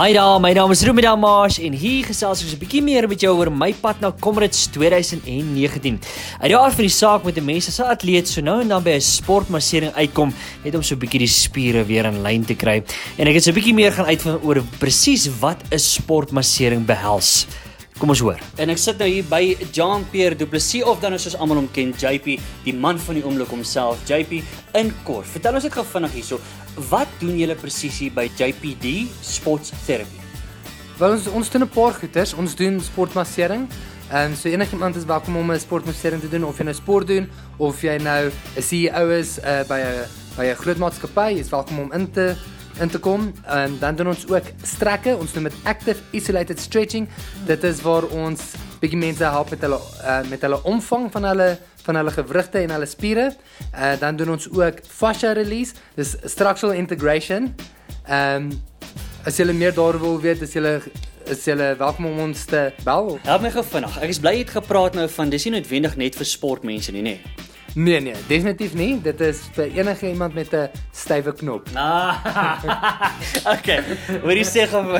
[0.00, 3.20] Hi daar, my naam is Ruben Damash en hier gesels ek 'n bietjie meer met
[3.20, 6.00] jou oor my pad na Comrades 2019.
[6.40, 8.68] Uit die aard van die saak met 'n mens as 'n atleet so nou en
[8.68, 10.32] dan by 'n sportmassering uitkom
[10.64, 12.82] net om so 'n bietjie die spiere weer in lyn te kry.
[13.18, 17.46] En ek het so 'n bietjie meer gaan uitvind oor presies wat 'n sportmassering behels.
[18.00, 18.38] Kom ons hoor.
[18.56, 19.42] En ek sit nou hier by
[19.76, 23.50] Jean-Pierre Du Plessis of dan soos almal hom ken, JP, die man van die oomblik
[23.52, 24.00] homself.
[24.08, 24.38] JP,
[24.80, 26.38] in kort, vertel ons net gou vinnig hierso,
[26.88, 30.16] wat doen julle presies hier by JPD Sports Therapy?
[30.96, 32.32] Wel ons ons doen 'n paar goeters.
[32.32, 33.68] Ons doen sportmassering.
[34.10, 37.28] Ehm so enigiemand is welkom om 'n sportmassering te doen of jy nou sport doen
[37.58, 41.78] of jy nou 'n CEO is uh, by 'n by 'n groot maatskappy, is welkom
[41.78, 42.34] om in te
[42.80, 43.32] in te kom.
[43.44, 45.16] En dan doen ons ook strekke.
[45.16, 47.08] Ons doen met active isolated stretching.
[47.46, 51.50] Dit is waar ons bietjie mense help met hulle uh, met hulle omvang van hulle
[51.82, 53.30] van hulle gewrigte en hulle spiere.
[53.74, 57.54] Uh, dan doen ons ook fascia release, dis structural integration.
[58.06, 58.50] Ehm um,
[59.24, 60.80] as jy meer daaroor wil weet, is jy
[61.30, 63.18] is jy welkom om ons te bel.
[63.22, 64.00] Help my gou vinnig.
[64.00, 67.04] Ek is bly jy het gepraat nou van dis nie noodwendig net vir sportmense nie,
[67.04, 67.18] nê?
[67.20, 67.48] Nee.
[67.74, 68.96] Nee nee, definitief nie.
[69.02, 71.68] Dit is vir enige iemand met 'n stywe knop.
[71.74, 72.18] Ah.
[73.54, 73.84] okay.
[74.22, 74.90] Wat jy sê gaan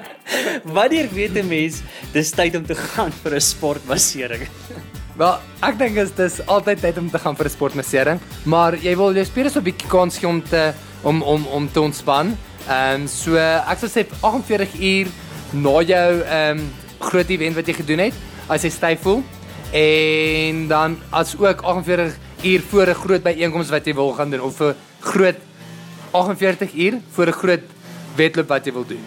[0.76, 4.48] Wanneer weet 'n mens dis tyd om te gaan vir 'n sportmassering?
[5.20, 8.96] Wel, ek dink dit is altyd tyd om te gaan vir 'n sportmassering, maar jy
[8.96, 10.72] wil jou spiere so 'n bietjie kans gee om te
[11.02, 12.36] om om om te ontspan.
[12.68, 15.06] Ehm um, so ek sou sê 48 uur
[15.52, 18.14] na jou ehm um, groot event wat jy gedoen het,
[18.48, 19.22] as jy styf voel
[19.72, 24.40] en dan as ook 48 uur voor 'n groot byeenkoms wat jy wil gaan doen
[24.40, 25.36] of 'n groot
[26.10, 27.64] 48 uur voor 'n groot
[28.16, 29.04] wedloop wat jy wil doen.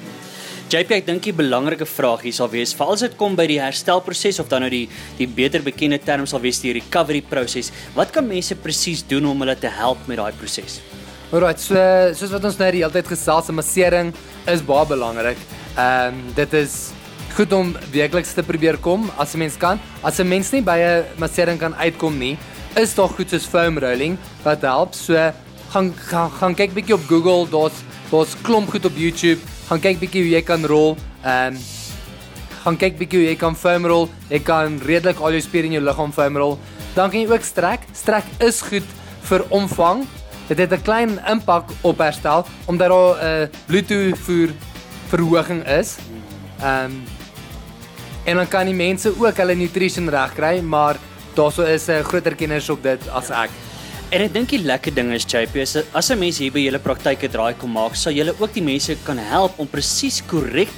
[0.74, 3.60] JP, ek dink die belangrike vraag hier sal wees, veral as dit kom by die
[3.62, 7.72] herstelproses of dan nou die die beter bekende term sal wees die recovery proses.
[7.94, 10.80] Wat kan mense presies doen om hulle te help met daai proses?
[11.32, 11.76] Alright, so
[12.14, 14.14] soos wat ons nou die hele tyd gesels, massering
[14.48, 15.38] is baie belangrik.
[15.78, 16.92] Ehm um, dit is
[17.34, 19.80] goed om weekliks te probeer kom as 'n mens kan.
[20.04, 22.38] As 'n mens nie by 'n massering kan uitkom nie,
[22.76, 24.94] is daar goed soos foam rolling wat help.
[24.94, 25.32] So
[25.72, 27.74] gaan gaan, gaan kyk bietjie op Google, daar's
[28.12, 29.40] daar's klomp goed op YouTube.
[29.68, 30.98] Gaan kyk bietjie hoe jy kan rol.
[31.24, 31.60] Ehm um,
[32.64, 34.10] gaan kyk bietjie hoe jy kan foam roll.
[34.30, 36.58] Jy kan redelik al jou spiere in jou liggaam foam roll.
[36.94, 37.80] Dan kan jy ook strek.
[37.94, 38.86] Strek is goed
[39.24, 40.06] vir omvang.
[40.48, 44.50] Dit het 'n klein impak op herstel omdat daar 'n uh, bloedtoevoer
[45.10, 45.98] verhoging is.
[46.62, 47.23] Ehm um,
[48.24, 51.00] En dan kan die mense ook hulle nutrition regkry, maar
[51.36, 53.50] daarso is 'n groter kenners op dit as ek.
[54.10, 55.58] En ek dink die lekker ding is JP,
[55.92, 58.96] as 'n mens hier by julle praktyke draai kom maak, sal julle ook die mense
[59.04, 60.70] kan help om presies korrek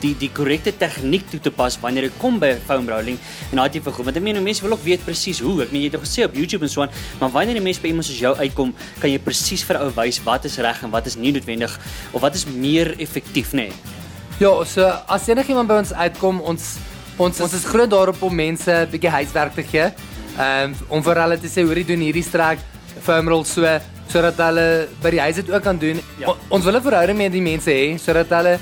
[0.00, 3.18] die die korrekte tegniek toe te pas wanneer dit kom by foam rolling
[3.50, 4.04] en daai tipe goed.
[4.04, 5.62] Want ek meen mense wil ook weet presies hoe.
[5.62, 6.90] Ek meen jy het gesê op YouTube en so aan,
[7.20, 10.20] maar wanneer die mense by iemand soos jou uitkom, kan jy presies vir ou wys
[10.24, 11.78] wat is reg en wat is nie noodwendig
[12.12, 13.68] of wat is meer effektief, nê?
[13.68, 13.98] Nee?
[14.40, 16.78] Ja, so as enigiemand by ons uitkom, ons
[17.20, 19.92] Ons ons is groot daarop om mense 'n bietjie huiswerk te gee.
[20.38, 22.58] Ehm um, om vir hulle te sê hoe jy doen hierdie strek
[23.04, 23.66] foam roll so
[24.08, 26.00] sodat hulle by die huis dit ook kan doen.
[26.18, 26.28] Ja.
[26.28, 28.58] O, ons wil 'n verhouding met die mense hê sodat hulle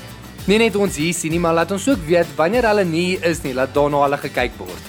[0.47, 3.43] nie net ons hier sien nie, maar laat ons ook weet wanneer hulle nie is
[3.43, 4.83] nie, laat daarna hulle gekyk word.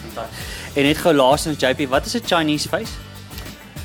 [0.75, 2.93] En net gou laasens JP, wat is 'n Chinese face?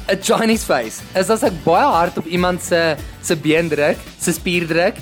[0.10, 1.02] 'n Chinese face.
[1.16, 4.96] Is as ek baie hard op iemand se se been druk, se spier druk.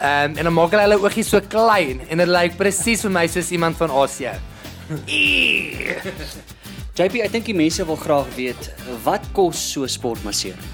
[0.00, 3.12] Ehm um, en dan maak hulle hulle oogies so klein en dit lyk presies vir
[3.12, 4.32] my soos iemand van Asië.
[6.96, 8.70] JP, ek dink die mense wil graag weet
[9.04, 10.64] wat kos so sportmassering?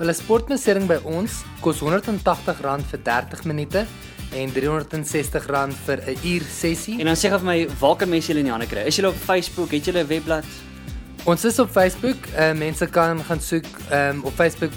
[0.00, 3.86] Wel 'n sportmassering by ons kos R180 vir 30 minute
[4.34, 6.98] en R360 vir 'n uur sessie.
[6.98, 8.90] En dan sê gou vir my, waar kan mense julle in die hande kry?
[8.90, 9.70] Is julle op Facebook?
[9.70, 10.44] Het julle 'n webblad?
[11.24, 12.18] Ons is op Facebook.
[12.34, 14.72] Uh, mense kan gaan soek um, op Facebook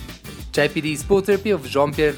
[0.53, 2.15] JPD Sport Therapy of Jean-Pierre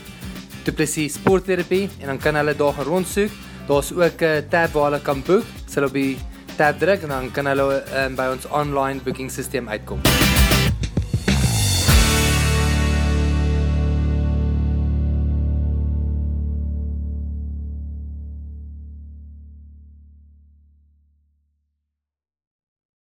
[0.64, 3.32] Du Plessis Sporttherapie en dan kan hulle daar rondsoek.
[3.68, 5.46] Daar's ook 'n tab waar hulle kan boek.
[5.74, 6.18] Hulle op die
[6.56, 10.02] tab druk en dan kan hulle um, by ons online booking stelsel uitkom.